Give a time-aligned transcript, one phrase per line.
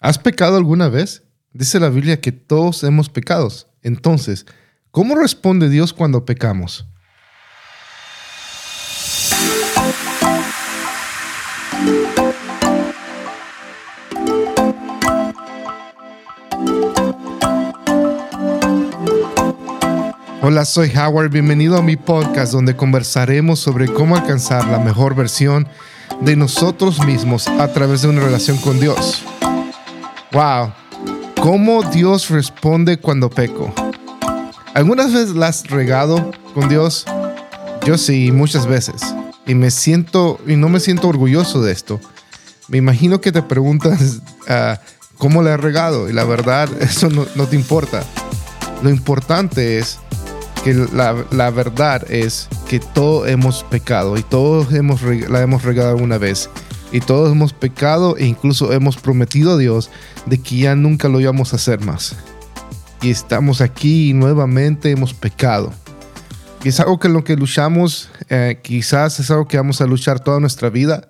[0.00, 1.22] ¿Has pecado alguna vez?
[1.52, 3.48] Dice la Biblia que todos hemos pecado.
[3.82, 4.44] Entonces,
[4.90, 6.86] ¿cómo responde Dios cuando pecamos?
[20.42, 21.30] Hola, soy Howard.
[21.30, 25.66] Bienvenido a mi podcast donde conversaremos sobre cómo alcanzar la mejor versión
[26.20, 29.24] de nosotros mismos a través de una relación con Dios.
[30.32, 30.72] Wow,
[31.40, 33.72] ¿cómo Dios responde cuando peco?
[34.74, 37.06] ¿Algunas veces la has regado con Dios?
[37.84, 39.02] Yo sí, muchas veces.
[39.46, 42.00] Y me siento, y no me siento orgulloso de esto.
[42.68, 44.76] Me imagino que te preguntas uh,
[45.18, 48.02] cómo le has regado y la verdad, eso no, no te importa.
[48.82, 49.98] Lo importante es
[50.92, 56.50] la, verdad es que todos hemos pecado y todos hemos, la hemos regado una vez.
[56.92, 59.90] Y todos hemos pecado e incluso hemos prometido a Dios
[60.26, 62.16] de que ya nunca lo íbamos a hacer más.
[63.02, 65.72] Y estamos aquí y nuevamente hemos pecado.
[66.64, 70.20] Y es algo que lo que luchamos, eh, quizás es algo que vamos a luchar
[70.20, 71.08] toda nuestra vida.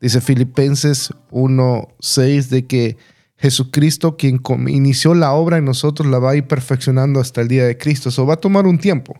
[0.00, 2.96] Dice Filipenses 1.6 de que
[3.36, 7.66] Jesucristo, quien inició la obra en nosotros, la va a ir perfeccionando hasta el día
[7.66, 8.08] de Cristo.
[8.08, 9.14] Eso va a tomar un tiempo.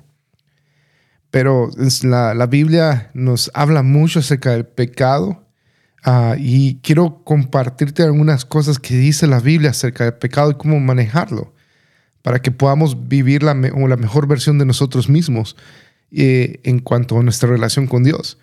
[1.31, 1.69] Pero
[2.03, 5.44] la, la Biblia nos habla mucho acerca del pecado
[6.05, 10.79] ah, y quiero compartirte algunas cosas que dice la Biblia acerca del pecado y cómo
[10.81, 11.55] manejarlo
[12.23, 15.57] para que podamos vivir la, la mejor versión de nosotros mismos
[16.11, 18.39] eh, en cuanto a nuestra relación con Dios.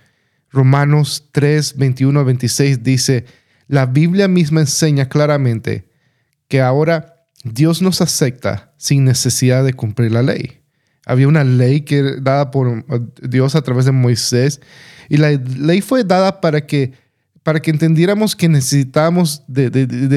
[0.52, 3.26] Romanos 3, 21 a 26 dice,
[3.68, 5.88] la Biblia misma enseña claramente
[6.48, 10.62] que ahora Dios nos acepta sin necesidad de cumplir la ley.
[11.06, 12.86] Había una ley que dada por
[13.22, 14.62] Dios a través de Moisés
[15.10, 16.94] y la ley fue dada para que,
[17.44, 19.70] para que entendiéramos que necesitábamos de,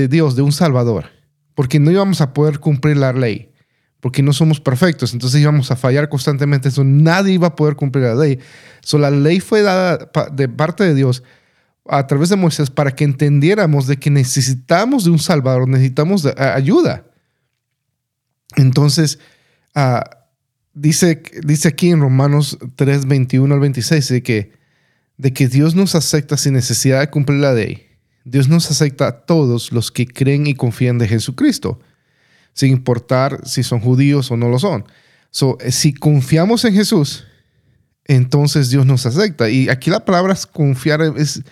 [0.08, 1.06] Dios, de un Salvador,
[1.55, 3.50] porque no íbamos a poder cumplir la ley
[4.00, 8.04] porque no somos perfectos, entonces íbamos a fallar constantemente, eso nadie iba a poder cumplir
[8.04, 8.38] la ley.
[8.82, 11.22] So, la ley fue dada de parte de Dios
[11.88, 16.34] a través de Moisés para que entendiéramos de que necesitamos de un Salvador, necesitamos de,
[16.37, 17.06] ayuda.
[18.56, 19.19] Entonces,
[19.75, 20.04] ah,
[20.75, 24.53] dice, dice aquí en Romanos 3, 21 al 26, de que,
[25.16, 27.86] de que Dios nos acepta sin necesidad de cumplir la ley.
[28.25, 31.78] Dios nos acepta a todos los que creen y confían de Jesucristo,
[32.52, 34.84] sin importar si son judíos o no lo son.
[35.30, 37.25] So, si confiamos en Jesús,
[38.04, 39.50] entonces Dios nos acepta.
[39.50, 41.42] Y aquí la palabra confiar es,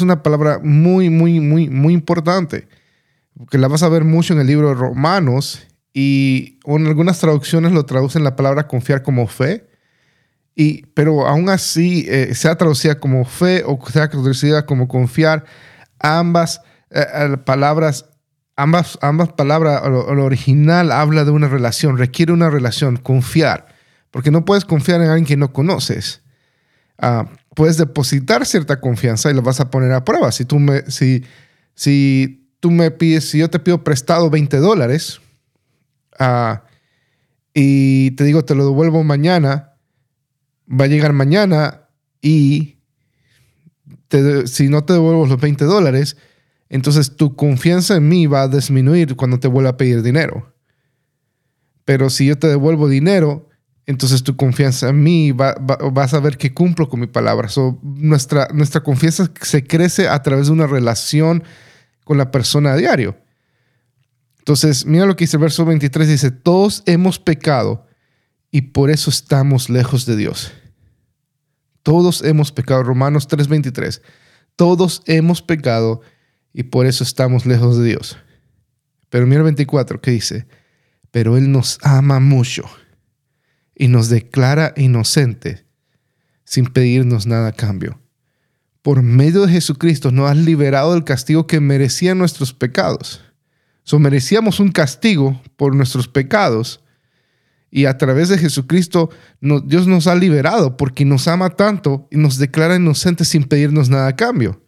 [0.00, 2.68] una palabra muy, muy, muy, muy importante,
[3.36, 7.72] porque la vas a ver mucho en el libro de Romanos y en algunas traducciones
[7.72, 9.68] lo traducen la palabra confiar como fe,
[10.94, 15.44] pero aún así, eh, sea traducida como fe o sea traducida como confiar,
[16.00, 18.06] ambas eh, palabras,
[18.56, 23.68] ambas, ambas palabras, lo, original habla de una relación, requiere una relación, confiar,
[24.10, 26.22] porque no puedes confiar en alguien que no conoces.
[26.98, 30.32] Ah, puedes depositar cierta confianza y lo vas a poner a prueba.
[30.32, 31.24] Si tú me, si,
[31.74, 35.20] si tú me pides, si yo te pido prestado 20 dólares
[36.18, 36.58] uh,
[37.54, 39.67] y te digo te lo devuelvo mañana,
[40.68, 41.88] va a llegar mañana
[42.20, 42.78] y
[44.46, 46.16] si no te devuelvo los 20 dólares,
[46.68, 50.54] entonces tu confianza en mí va a disminuir cuando te vuelva a pedir dinero.
[51.84, 53.48] Pero si yo te devuelvo dinero,
[53.86, 57.48] entonces tu confianza en mí va, a ver que cumplo con mi palabra.
[57.82, 61.42] nuestra, nuestra confianza se crece a través de una relación
[62.04, 63.16] con la persona a diario.
[64.38, 67.86] Entonces, mira lo que dice el verso 23, dice, todos hemos pecado
[68.50, 70.52] y por eso estamos lejos de Dios.
[71.82, 74.02] Todos hemos pecado, Romanos 3:23,
[74.56, 76.00] todos hemos pecado
[76.52, 78.18] y por eso estamos lejos de Dios.
[79.10, 80.46] Pero mira el 24 que dice,
[81.10, 82.64] pero Él nos ama mucho
[83.74, 85.64] y nos declara inocente
[86.44, 88.00] sin pedirnos nada a cambio.
[88.82, 93.22] Por medio de Jesucristo nos has liberado del castigo que merecían nuestros pecados.
[93.82, 96.82] So, merecíamos un castigo por nuestros pecados
[97.70, 99.10] y a través de Jesucristo
[99.40, 104.08] Dios nos ha liberado porque nos ama tanto y nos declara inocentes sin pedirnos nada
[104.08, 104.62] a cambio.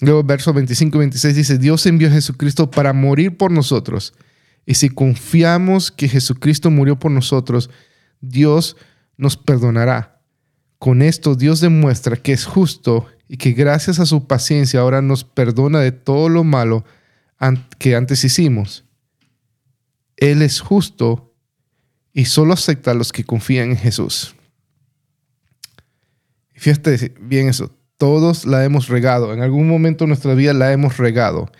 [0.00, 4.12] Luego, verso 25 y 26 dice, Dios envió a Jesucristo para morir por nosotros
[4.66, 7.70] y si confiamos que Jesucristo murió por nosotros,
[8.20, 8.76] Dios
[9.16, 10.20] nos perdonará.
[10.78, 15.24] Con esto Dios demuestra que es justo y que gracias a su paciencia ahora nos
[15.24, 16.84] perdona de todo lo malo
[17.78, 18.84] que antes hicimos.
[20.16, 21.34] Él es justo
[22.16, 24.34] y solo acepta a los que confían en Jesús.
[26.54, 30.96] Fíjate bien eso, todos la hemos regado, en algún momento de nuestra vida la hemos
[30.96, 31.52] regado.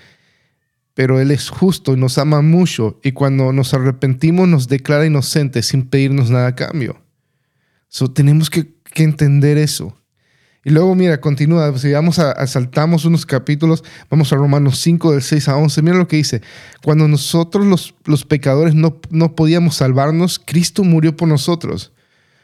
[0.94, 5.66] pero Él es justo y nos ama mucho y cuando nos arrepentimos nos declara inocentes
[5.66, 7.02] sin pedirnos nada a cambio.
[7.88, 9.94] So, tenemos que, entender eso.
[10.66, 15.22] Y luego, mira, continúa, si vamos a, saltamos unos capítulos, vamos a Romanos 5 del
[15.22, 16.42] 6 a 11, mira lo que dice,
[16.82, 21.92] cuando nosotros los, los pecadores no, no podíamos salvarnos, Cristo murió por nosotros.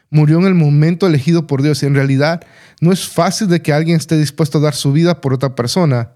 [0.09, 1.83] Murió en el momento elegido por Dios.
[1.83, 2.45] Y en realidad
[2.79, 6.13] no es fácil de que alguien esté dispuesto a dar su vida por otra persona,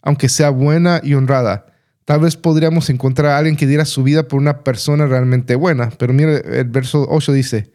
[0.00, 1.66] aunque sea buena y honrada.
[2.06, 5.90] Tal vez podríamos encontrar a alguien que diera su vida por una persona realmente buena.
[5.90, 7.70] Pero mire, el verso 8 dice,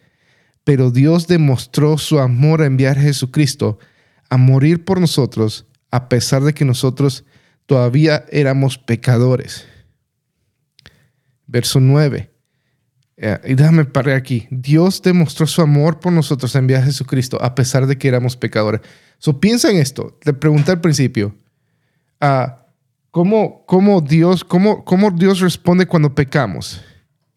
[0.66, 3.80] pero Dios demostró su amor a enviar a Jesucristo
[4.30, 7.24] a morir por nosotros, a pesar de que nosotros
[7.68, 9.66] todavía éramos pecadores.
[11.46, 12.32] Verso 9.
[13.18, 14.48] Eh, y déjame parar aquí.
[14.50, 18.36] Dios demostró su amor por nosotros a enviar a Jesucristo, a pesar de que éramos
[18.36, 18.82] pecadores.
[19.20, 20.18] So, piensa en esto.
[20.22, 21.36] Te pregunté al principio.
[22.20, 22.50] Uh,
[23.12, 24.44] cómo, Dios,
[25.40, 26.82] responde cuando pecamos.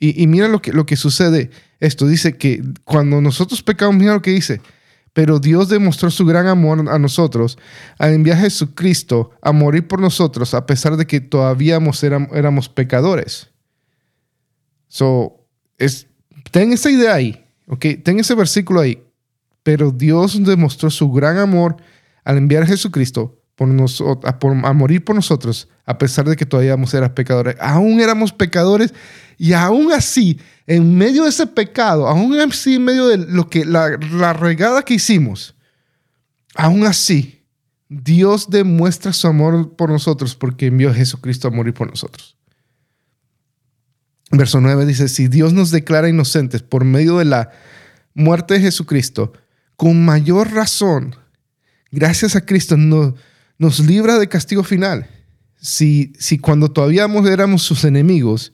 [0.01, 1.51] Y, mira lo que sucede.
[1.81, 4.61] Esto dice que cuando nosotros pecamos, mira lo que dice.
[5.13, 7.59] Pero Dios demostró su gran amor a nosotros
[7.99, 11.81] al enviar a Jesucristo a morir por nosotros, a pesar de que todavía
[12.33, 13.49] éramos, pecadores.
[14.87, 15.45] So,
[15.77, 16.07] es,
[16.51, 17.85] ten esa idea ahí, ¿ok?
[18.05, 19.03] Ten ese versículo ahí.
[19.63, 21.77] Pero Dios demostró su gran amor
[22.25, 27.57] al enviar a Jesucristo a, morir por nosotros, a pesar de que todavía éramos pecadores.
[27.61, 28.95] Aún éramos pecadores
[29.37, 33.65] y aún así, en medio de ese pecado, aún así, en medio de lo que,
[33.65, 35.55] la, la regada que hicimos,
[36.55, 37.43] aún así,
[37.89, 42.37] Dios demuestra su amor por nosotros porque envió a Jesucristo a morir por nosotros.
[44.31, 47.51] Verso 9 dice, si Dios nos declara inocentes por medio de la
[48.15, 49.33] muerte de Jesucristo,
[49.77, 51.17] con mayor razón,
[51.91, 53.15] gracias a Cristo, no,
[53.59, 55.09] nos libra de castigo final.
[55.61, 58.53] Si, si cuando todavía éramos sus enemigos,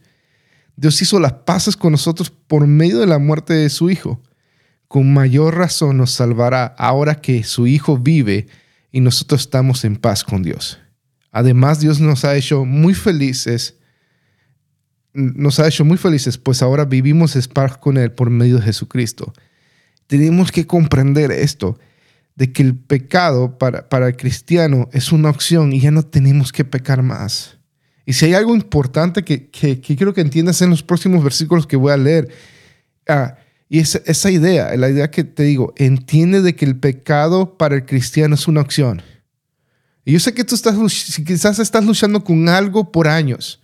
[0.76, 4.20] Dios hizo las paces con nosotros por medio de la muerte de su Hijo,
[4.88, 8.46] con mayor razón nos salvará ahora que su Hijo vive
[8.90, 10.78] y nosotros estamos en paz con Dios.
[11.30, 13.76] Además, Dios nos ha hecho muy felices,
[15.12, 18.62] nos ha hecho muy felices, pues ahora vivimos en paz con Él por medio de
[18.62, 19.32] Jesucristo.
[20.06, 21.78] Tenemos que comprender esto
[22.36, 26.52] de que el pecado para, para el cristiano es una opción y ya no tenemos
[26.52, 27.58] que pecar más.
[28.06, 31.76] Y si hay algo importante que, que, quiero que entiendas en los próximos versículos que
[31.76, 32.28] voy a leer,
[33.08, 33.36] ah,
[33.68, 37.76] y esa, esa idea, la idea que te digo, entiende de que el pecado para
[37.76, 39.02] el cristiano es una opción.
[40.04, 40.76] Y yo sé que tú estás,
[41.24, 43.62] quizás estás luchando con algo por años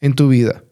[0.00, 0.65] en tu vida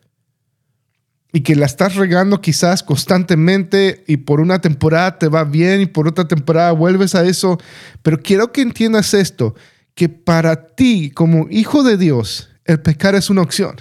[1.34, 5.86] y que la estás regando quizás constantemente y por una temporada te va bien y
[5.86, 7.58] por otra temporada vuelves a eso.
[8.02, 9.56] Pero quiero que entiendas esto,
[9.96, 13.74] que para ti como hijo de Dios, el pecar es una opción.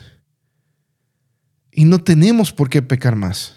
[1.71, 3.53] Y no tenemos por qué pecar más.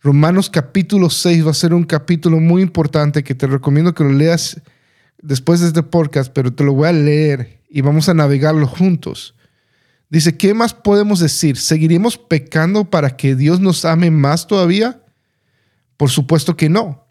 [0.00, 4.12] Romanos capítulo 6 va a ser un capítulo muy importante que te recomiendo que lo
[4.12, 4.60] leas
[5.20, 9.34] después de este podcast, pero te lo voy a leer y vamos a navegarlo juntos.
[10.10, 11.56] Dice, ¿qué más podemos decir?
[11.56, 15.02] ¿Seguiremos pecando para que Dios nos ame más todavía?
[15.96, 17.06] Por supuesto que no.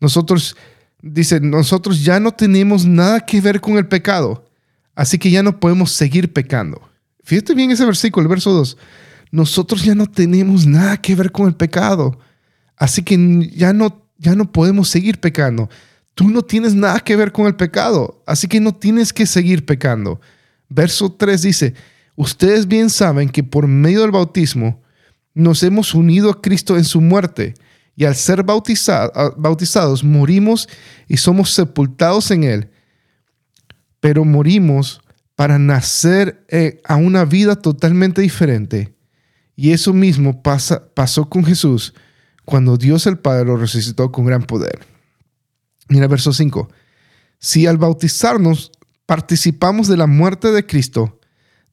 [0.00, 0.56] Nosotros,
[1.02, 4.44] dice, nosotros ya no tenemos nada que ver con el pecado,
[4.94, 6.80] así que ya no podemos seguir pecando.
[7.22, 8.76] Fíjate bien ese versículo, el verso 2.
[9.30, 12.18] Nosotros ya no tenemos nada que ver con el pecado,
[12.76, 13.16] así que
[13.52, 15.68] ya no, ya no podemos seguir pecando.
[16.14, 19.64] Tú no tienes nada que ver con el pecado, así que no tienes que seguir
[19.64, 20.20] pecando.
[20.68, 21.74] Verso 3 dice,
[22.20, 24.82] Ustedes bien saben que por medio del bautismo
[25.32, 27.54] nos hemos unido a Cristo en su muerte
[27.96, 30.68] y al ser bautizados morimos
[31.08, 32.70] y somos sepultados en Él,
[34.00, 35.00] pero morimos
[35.34, 38.94] para nacer eh, a una vida totalmente diferente.
[39.56, 41.94] Y eso mismo pasa, pasó con Jesús
[42.44, 44.80] cuando Dios el Padre lo resucitó con gran poder.
[45.88, 46.68] Mira verso 5.
[47.38, 48.72] Si al bautizarnos
[49.06, 51.16] participamos de la muerte de Cristo,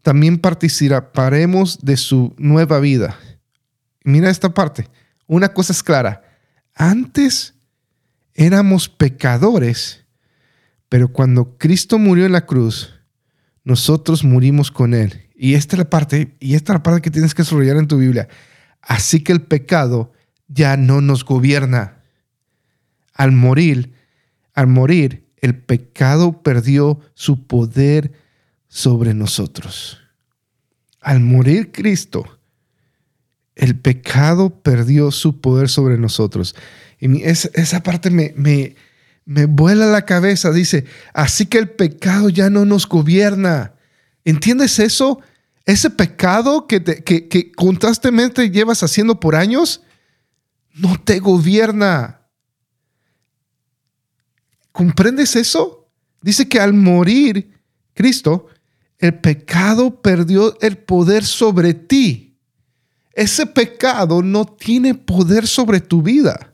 [0.07, 3.19] también participaremos de su nueva vida.
[4.05, 4.87] Mira esta parte.
[5.25, 6.23] Una cosa es clara.
[6.73, 7.55] Antes
[8.33, 10.05] éramos pecadores,
[10.87, 12.93] pero cuando Cristo murió en la cruz,
[13.65, 15.27] nosotros murimos con Él.
[15.35, 17.89] Y esta es la parte, y esta es la parte que tienes que desarrollar en
[17.89, 18.29] tu Biblia.
[18.81, 20.13] Así que el pecado
[20.47, 22.01] ya no nos gobierna.
[23.13, 23.91] Al morir,
[24.53, 28.13] al morir, el pecado perdió su poder
[28.67, 29.99] sobre nosotros.
[31.01, 32.37] Al morir Cristo,
[33.55, 36.55] el pecado perdió su poder sobre nosotros.
[36.99, 38.75] Y esa, parte me, me,
[39.25, 40.51] me vuela la cabeza.
[40.51, 43.73] Dice, así que el pecado ya no nos gobierna.
[44.25, 45.21] ¿Entiendes eso?
[45.65, 49.81] Ese pecado que, que, que constantemente llevas haciendo por años,
[50.73, 52.21] no te gobierna.
[54.71, 55.89] ¿Comprendes eso?
[56.21, 57.51] Dice que al morir
[57.93, 58.47] Cristo,
[58.99, 62.37] el pecado perdió el poder sobre ti.
[63.13, 66.53] Ese pecado no tiene poder sobre tu vida.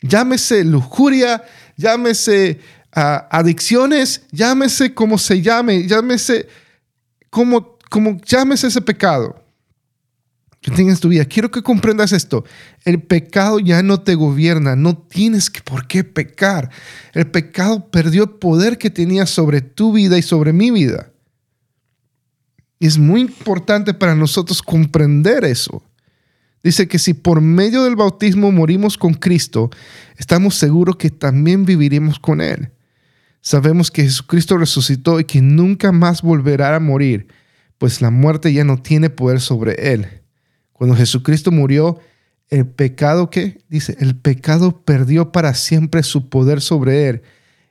[0.00, 1.44] Llámese lujuria,
[1.76, 2.60] llámese
[2.92, 6.48] ah, adicciones, llámese como se llame, llámese
[7.30, 9.42] como, como llámese ese pecado
[10.60, 11.24] que tengas tu vida.
[11.24, 12.44] Quiero que comprendas esto.
[12.84, 14.74] El pecado ya no te gobierna.
[14.74, 16.70] No tienes que, por qué pecar.
[17.12, 21.12] El pecado perdió el poder que tenía sobre tu vida y sobre mi vida.
[22.80, 25.82] Es muy importante para nosotros comprender eso.
[26.62, 29.70] Dice que si por medio del bautismo morimos con Cristo,
[30.18, 32.70] estamos seguros que también viviremos con Él.
[33.40, 37.28] Sabemos que Jesucristo resucitó y que nunca más volverá a morir,
[37.78, 40.08] pues la muerte ya no tiene poder sobre Él.
[40.72, 42.00] Cuando Jesucristo murió,
[42.48, 47.22] el pecado que dice, el pecado perdió para siempre su poder sobre Él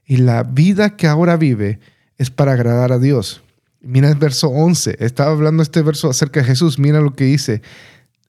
[0.05, 1.79] y la vida que ahora vive
[2.17, 3.41] es para agradar a Dios.
[3.85, 4.97] Mira el verso 11.
[4.99, 6.79] Estaba hablando este verso acerca de Jesús.
[6.79, 7.61] Mira lo que dice.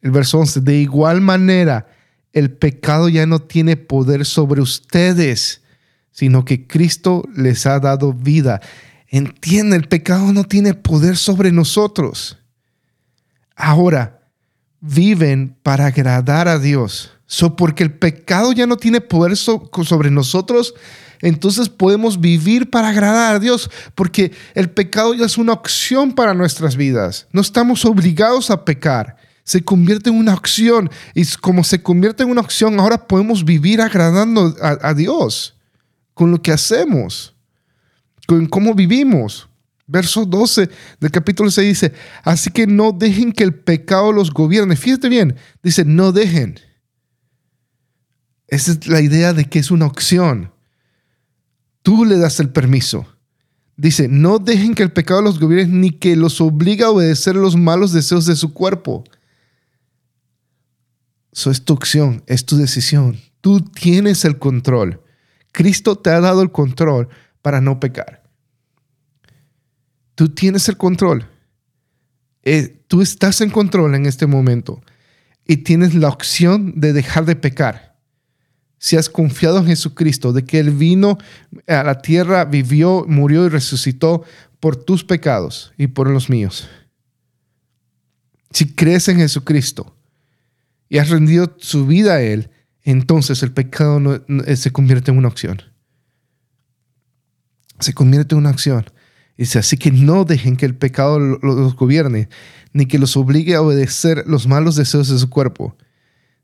[0.03, 0.61] El verso 11.
[0.61, 1.89] De igual manera,
[2.35, 5.63] el pecado ya no tiene poder sobre ustedes,
[6.11, 8.61] sino que Cristo les ha dado vida.
[9.09, 12.39] Entiende, el pecado no tiene poder sobre nosotros.
[13.55, 14.21] Ahora,
[14.81, 17.13] viven para agradar a Dios.
[17.25, 20.75] So, porque el pecado ya no tiene poder sobre nosotros,
[21.23, 26.35] entonces podemos vivir para agradar a Dios, porque el pecado ya es una opción para
[26.35, 27.27] nuestras vidas.
[27.33, 29.17] No estamos obligados a pecar.
[29.45, 30.91] Se convierte en una opción.
[31.15, 35.55] Y como se convierte en una opción, ahora podemos vivir agradando a, Dios
[36.15, 37.35] con lo que hacemos,
[38.27, 39.49] con cómo vivimos.
[39.89, 40.69] Verso 12
[40.99, 41.93] del capítulo 6 dice,
[42.25, 44.75] así que no dejen que el pecado los gobierne.
[44.75, 46.59] Fíjate bien, dice, no dejen.
[48.49, 50.51] Esa es la idea de que es una opción.
[51.87, 53.07] Tú le das el permiso.
[53.77, 57.55] Dice, no dejen que el pecado los gobierne ni que los obligue a obedecer los
[57.55, 59.05] malos deseos de su cuerpo.
[61.33, 63.21] Eso es tu opción, es tu decisión.
[63.41, 65.01] Tú tienes el control.
[65.53, 67.09] Cristo te ha dado el control
[67.41, 68.25] para no pecar.
[70.17, 71.31] Tú tienes el control.
[72.43, 74.83] Eh, tú estás en control en este momento
[75.47, 77.86] y tienes la opción de dejar de pecar
[78.79, 81.19] si has confiado en Jesucristo, de que Él vino
[81.67, 84.25] a la tierra, vivió, murió y resucitó
[84.61, 86.69] por tus pecados y por los míos.
[88.51, 89.97] Si crees en Jesucristo
[90.89, 92.51] y has rendido su vida a Él,
[92.83, 95.63] entonces el pecado se convierte en una opción.
[97.81, 98.87] Se convierte en una opción.
[99.37, 102.29] Dice, así que no dejen que el pecado los gobierne,
[102.73, 105.77] ni que los obligue a obedecer los malos deseos de su cuerpo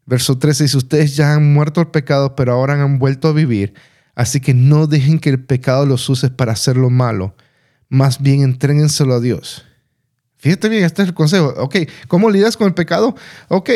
[0.04, 3.75] Verso 13 dice, ustedes ya han muerto al pecado, pero ahora han vuelto a vivir.
[4.14, 7.35] Así que no dejen que el pecado los use para hacer lo malo.
[7.88, 9.64] Más bien entréguenselo a Dios.
[10.37, 11.54] Fíjate bien, este es el consejo.
[11.59, 11.76] Ok,
[12.09, 13.14] ¿cómo lidias con el pecado?
[13.49, 13.71] Ok,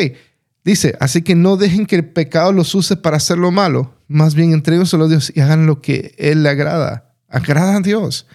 [0.65, 3.95] dice, así que no dejen que el pecado los use para hacer lo malo.
[4.07, 7.13] Más bien entréguenselo a Dios y hagan lo que Él le agrada.
[7.29, 8.27] Agrada a Dios.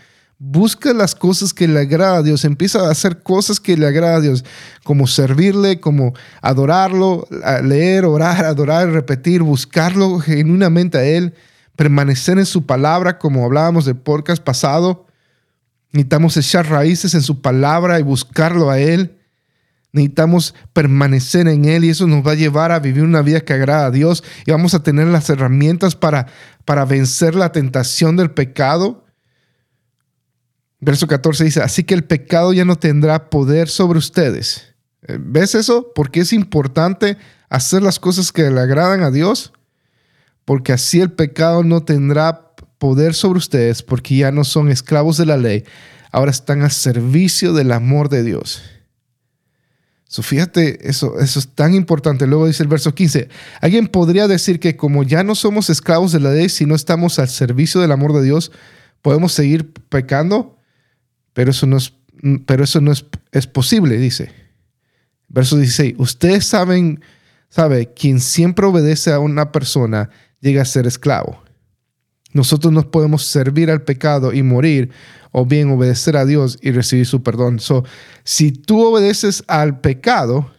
[0.44, 2.44] Busca las cosas que le agrada a Dios.
[2.44, 4.44] Empieza a hacer cosas que le agrada a Dios,
[4.82, 7.28] como servirle, como adorarlo,
[7.62, 11.34] leer, orar, adorar, repetir, buscarlo genuinamente a Él,
[11.76, 15.06] permanecer en su palabra, como hablábamos del podcast pasado.
[15.92, 19.16] Necesitamos echar raíces en su palabra y buscarlo a Él.
[19.92, 23.52] Necesitamos permanecer en Él y eso nos va a llevar a vivir una vida que
[23.52, 26.26] agrada a Dios y vamos a tener las herramientas para,
[26.64, 29.04] para vencer la tentación del pecado
[30.84, 34.74] Verso 14 dice, así que el pecado ya no tendrá poder sobre ustedes.
[35.06, 35.92] Eh, ¿Ves eso?
[35.94, 37.16] Porque es importante
[37.48, 39.52] hacer las cosas que le agradan a Dios,
[40.44, 45.26] porque así el pecado no tendrá poder sobre ustedes, porque ya no son esclavos de
[45.26, 45.62] la ley,
[46.10, 48.60] ahora están al servicio del amor de Dios.
[50.08, 52.26] So, fíjate, eso, eso es tan importante.
[52.26, 53.28] Luego dice el verso 15,
[53.60, 57.20] alguien podría decir que como ya no somos esclavos de la ley, si no estamos
[57.20, 58.50] al servicio del amor de Dios,
[59.00, 60.58] podemos seguir pecando.
[61.32, 61.94] Pero eso no es,
[62.46, 64.32] pero eso no es, es posible, dice.
[65.28, 65.94] Verso 16.
[65.98, 67.00] Ustedes saben,
[67.48, 70.10] sabe, quien siempre obedece a una persona
[70.40, 71.42] llega a ser esclavo.
[72.32, 74.90] Nosotros no podemos servir al pecado y morir,
[75.32, 77.58] o bien obedecer a Dios y recibir su perdón.
[77.58, 77.84] So,
[78.24, 80.50] si tú obedeces al pecado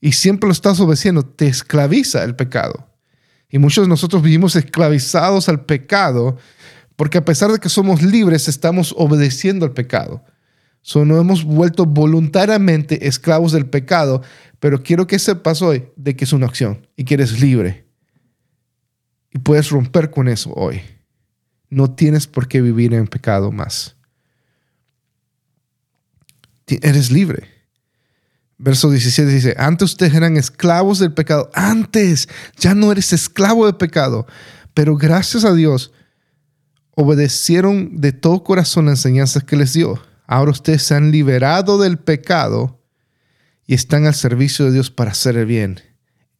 [0.00, 2.88] y siempre lo estás obedeciendo, te esclaviza el pecado.
[3.50, 6.36] Y muchos de nosotros vivimos esclavizados al pecado
[6.98, 10.24] porque a pesar de que somos libres, estamos obedeciendo al pecado.
[10.82, 14.20] So, no hemos vuelto voluntariamente esclavos del pecado,
[14.58, 17.86] pero quiero que sepas hoy de que es una acción y que eres libre.
[19.32, 20.82] Y puedes romper con eso hoy.
[21.70, 23.94] No tienes por qué vivir en pecado más.
[26.66, 27.46] Eres libre.
[28.56, 31.48] Verso 17 dice, antes ustedes eran esclavos del pecado.
[31.54, 34.26] Antes ya no eres esclavo del pecado.
[34.74, 35.92] Pero gracias a Dios
[37.00, 40.02] obedecieron de todo corazón la enseñanza que les dio.
[40.26, 42.82] Ahora ustedes se han liberado del pecado
[43.68, 45.80] y están al servicio de Dios para hacer el bien.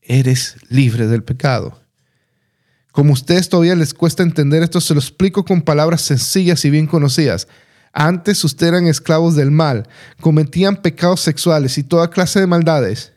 [0.03, 1.81] Eres libre del pecado.
[2.91, 6.71] Como a ustedes todavía les cuesta entender esto, se lo explico con palabras sencillas y
[6.71, 7.47] bien conocidas.
[7.93, 9.89] Antes ustedes eran esclavos del mal,
[10.21, 13.13] cometían pecados sexuales y toda clase de maldades,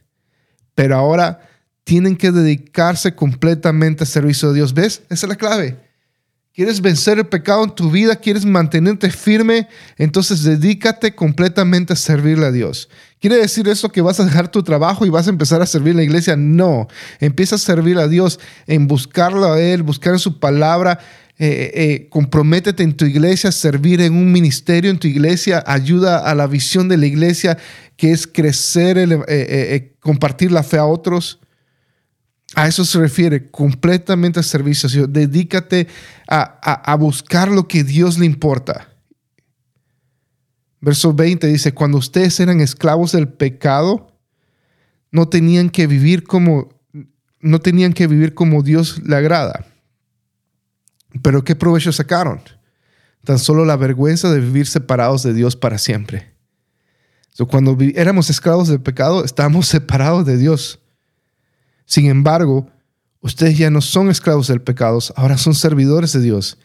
[0.76, 1.40] pero ahora
[1.86, 4.76] tienen que dedicarse completamente al servicio de Dios.
[4.76, 5.02] ¿Ves?
[5.10, 5.91] Esa es la clave.
[6.54, 8.18] ¿Quieres vencer el pecado en tu vida?
[8.18, 9.70] ¿Quieres mantenerte firme?
[9.98, 12.90] Entonces dedícate completamente a servirle a Dios.
[13.22, 15.96] ¿Quiere decir eso que vas a dejar tu trabajo y vas a empezar a servir
[15.96, 16.36] la iglesia?
[16.36, 16.90] No.
[17.22, 21.00] Empieza a servir a Dios en buscarlo a Él, buscar su palabra,
[21.40, 26.36] eh, eh, comprométete en tu iglesia, servir en un ministerio en tu iglesia, ayuda a
[26.36, 27.58] la visión de la iglesia,
[27.96, 31.41] que es crecer, eh, compartir la fe a otros.
[32.56, 35.08] A eso se refiere completamente al servicio.
[35.08, 35.88] Dedícate
[36.28, 38.90] a, buscar lo que Dios le importa.
[40.82, 44.12] Verso 20 dice, cuando ustedes eran esclavos del pecado,
[45.12, 46.70] no tenían que vivir como,
[47.40, 49.66] no tenían que vivir como Dios le agrada.
[51.22, 52.42] Pero ¿qué provecho sacaron?
[53.24, 56.34] Tan solo la vergüenza de vivir separados de Dios para siempre.
[57.50, 60.81] cuando éramos esclavos del pecado, estábamos separados de Dios.
[61.92, 62.70] Sin embargo,
[63.20, 66.58] ustedes ya no son esclavos del pecado, ahora son servidores de Dios.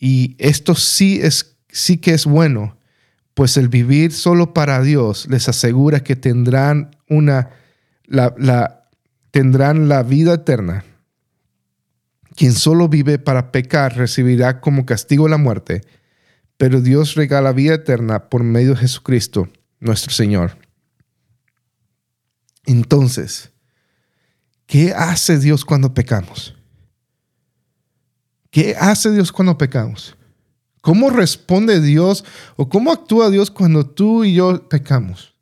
[0.00, 2.78] Y esto sí, es, sí que es bueno,
[3.34, 7.50] pues el vivir solo para Dios les asegura que tendrán, una,
[8.06, 8.88] la,
[9.30, 10.82] tendrán la vida eterna
[12.34, 15.82] quien solo vive para pecar recibirá como castigo la muerte,
[16.56, 20.56] pero Dios regala vida eterna por medio de Jesucristo, nuestro Señor.
[22.64, 23.50] Entonces,
[24.68, 26.54] ¿qué hace Dios cuando pecamos?
[28.50, 30.14] ¿Qué hace Dios cuando pecamos?
[30.82, 35.34] ¿Cómo responde Dios o cómo actúa Dios cuando tú y yo pecamos?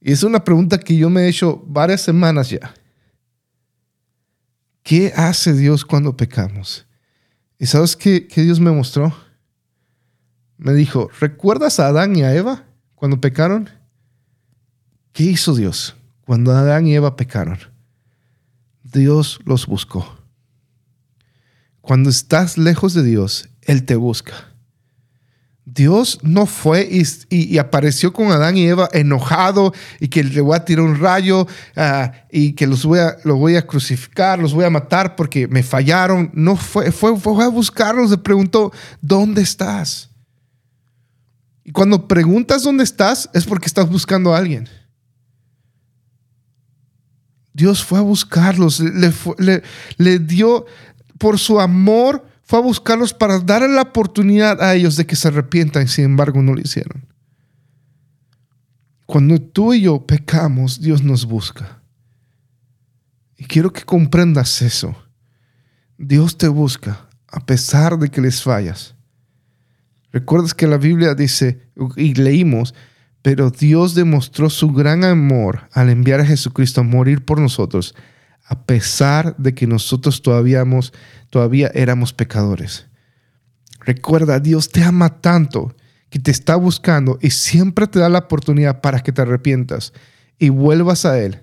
[0.00, 2.74] Y es una pregunta que yo me he hecho varias semanas ya.
[4.82, 6.86] ¿Qué hace Dios cuando pecamos?
[7.58, 9.16] ¿Y sabes qué, Dios me mostró?
[10.58, 13.70] Me dijo, ¿recuerdas a Adán y a Eva cuando pecaron?
[15.12, 15.96] ¿Qué hizo Dios
[16.32, 17.58] cuando Adán y Eva pecaron?
[18.82, 20.16] Dios los buscó.
[21.82, 24.32] Cuando estás lejos de Dios, Él te busca.
[25.66, 26.88] Dios no fue
[27.28, 31.46] y, apareció con Adán y Eva enojado y que le voy a tirar un rayo
[31.76, 35.62] ah, y que los voy, a, voy a crucificar, los voy a matar porque me
[35.62, 36.30] fallaron.
[36.32, 40.08] No fue, fue, fue a buscarlos, le preguntó, ¿dónde estás?
[41.62, 44.66] Y cuando preguntas dónde estás es porque estás buscando a alguien.
[47.52, 48.80] Dios fue a buscarlos,
[49.98, 50.66] le, dio
[51.18, 55.28] por su amor fue a buscarlos para darle la oportunidad a ellos de que se
[55.28, 57.06] arrepientan, sin embargo no lo hicieron.
[59.06, 61.82] Cuando tú y yo pecamos, Dios nos busca.
[63.36, 64.96] Y quiero que comprendas eso.
[65.98, 68.94] Dios te busca a pesar de que les fallas.
[70.12, 71.62] Recuerdas que la Biblia dice,
[71.96, 72.74] y leímos,
[73.22, 77.94] pero Dios demostró su gran amor al enviar a Jesucristo a morir por nosotros
[78.44, 80.64] a pesar de que nosotros todavía,
[81.30, 82.86] todavía éramos pecadores.
[83.80, 85.74] Recuerda, Dios te ama tanto
[86.10, 89.92] que te está buscando y siempre te da la oportunidad para que te arrepientas
[90.38, 91.40] y vuelvas a Él.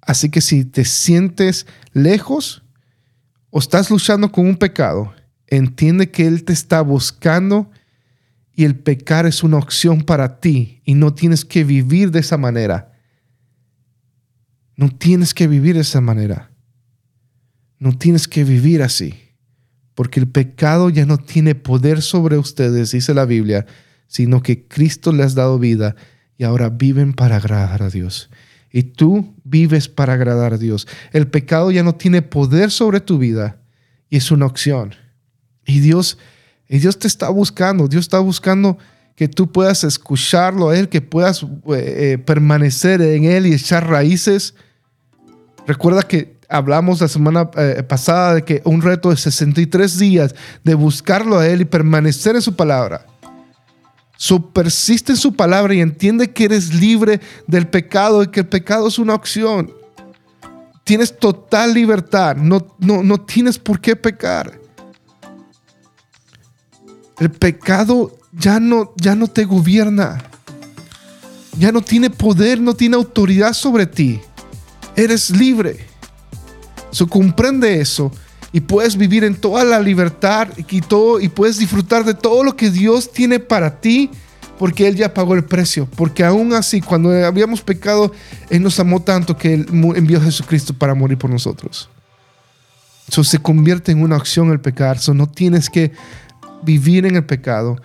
[0.00, 2.64] Así que si te sientes lejos
[3.50, 5.12] o estás luchando con un pecado,
[5.46, 7.70] entiende que Él te está buscando
[8.54, 12.36] y el pecar es una opción para ti y no tienes que vivir de esa
[12.36, 12.92] manera.
[14.76, 16.50] No tienes que vivir de esa manera.
[17.78, 19.14] No tienes que vivir así.
[19.94, 23.66] Porque el pecado ya no tiene poder sobre ustedes, dice la Biblia,
[24.06, 25.96] sino que Cristo les ha dado vida
[26.36, 28.30] y ahora viven para agradar a Dios.
[28.72, 30.88] Y tú vives para agradar a Dios.
[31.12, 33.60] El pecado ya no tiene poder sobre tu vida
[34.08, 34.94] y es una opción.
[35.66, 36.18] Y Dios,
[36.72, 37.86] y Dios te está buscando.
[37.86, 38.78] Dios está buscando
[39.14, 43.88] que tú puedas escucharlo a Él, que puedas eh, eh, permanecer en Él y echar
[43.88, 44.54] raíces
[45.66, 50.74] Recuerda que hablamos la semana eh, pasada de que un reto de 63 días de
[50.74, 53.06] buscarlo a Él y permanecer en su palabra.
[54.16, 58.46] So, persiste en su palabra y entiende que eres libre del pecado y que el
[58.46, 59.72] pecado es una opción.
[60.84, 62.36] Tienes total libertad.
[62.36, 64.61] No, no, no tienes por qué pecar.
[67.22, 70.20] El pecado ya no, ya no te gobierna.
[71.56, 74.20] Ya no tiene poder, no tiene autoridad sobre ti.
[74.96, 75.86] Eres libre.
[76.90, 78.10] So, comprende eso
[78.52, 82.56] y puedes vivir en toda la libertad y, todo, y puedes disfrutar de todo lo
[82.56, 84.10] que Dios tiene para ti
[84.58, 85.88] porque Él ya pagó el precio.
[85.94, 88.10] Porque aún así, cuando habíamos pecado,
[88.50, 91.88] Él nos amó tanto que Él envió a Jesucristo para morir por nosotros.
[93.08, 94.98] Eso se convierte en una acción el pecar.
[94.98, 95.92] So, no tienes que
[96.62, 97.80] vivir en el pecado.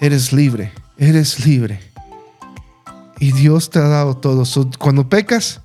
[0.00, 0.72] Eres libre.
[0.98, 1.80] Eres libre.
[3.18, 4.44] Y Dios te ha dado todo.
[4.78, 5.60] cuando pecas,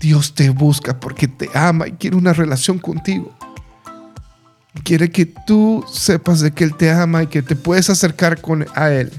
[0.00, 3.36] Dios te busca porque te ama y quiere una relación contigo.
[4.84, 8.66] Quiere que tú sepas de que Él te ama y que te puedes acercar con,
[8.74, 9.10] a Él.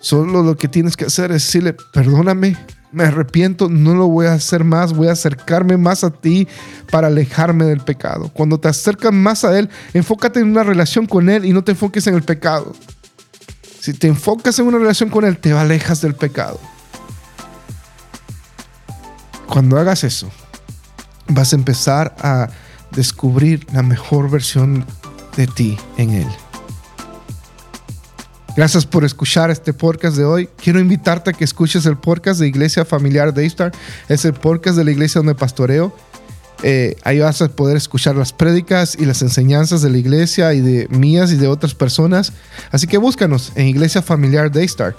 [0.00, 2.56] Solo lo que tienes que hacer es decirle, perdóname,
[2.92, 6.48] me arrepiento, no lo voy a hacer más, voy a acercarme más a ti
[6.90, 8.30] para alejarme del pecado.
[8.32, 11.72] Cuando te acercas más a Él, enfócate en una relación con Él y no te
[11.72, 12.74] enfoques en el pecado.
[13.80, 16.58] Si te enfocas en una relación con Él, te alejas del pecado.
[19.46, 20.28] Cuando hagas eso,
[21.28, 22.48] vas a empezar a
[22.90, 24.84] descubrir la mejor versión
[25.36, 26.47] de ti en Él.
[28.58, 30.48] Gracias por escuchar este podcast de hoy.
[30.60, 33.70] Quiero invitarte a que escuches el podcast de Iglesia Familiar Daystar.
[34.08, 35.94] Es el podcast de la iglesia donde pastoreo.
[36.64, 40.60] Eh, ahí vas a poder escuchar las prédicas y las enseñanzas de la iglesia y
[40.60, 42.32] de mías y de otras personas.
[42.72, 44.96] Así que búscanos en Iglesia Familiar Daystar.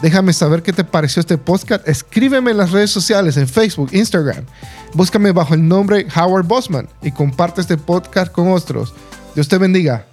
[0.00, 1.86] Déjame saber qué te pareció este podcast.
[1.86, 4.46] Escríbeme en las redes sociales, en Facebook, Instagram.
[4.94, 8.94] Búscame bajo el nombre Howard Bosman y comparte este podcast con otros.
[9.34, 10.06] Dios te bendiga.